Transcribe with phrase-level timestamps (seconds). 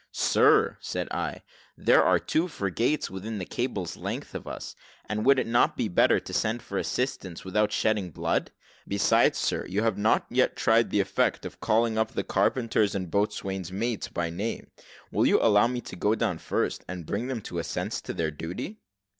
[0.13, 1.43] "Sir," said I,
[1.77, 4.75] "there are two frigates within a cable's length of us;
[5.07, 8.49] and would it not be better to send for assistance, without shedding blood?
[8.87, 13.11] Besides, sir, you have not yet tried the effect of calling up the carpenter's and
[13.11, 14.71] boatswain's mates by name.
[15.11, 18.17] Will you allow me to go down first, and bring them to a sense of
[18.17, 18.79] their duty?"